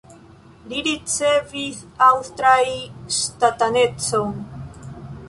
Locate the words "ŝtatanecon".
3.19-4.33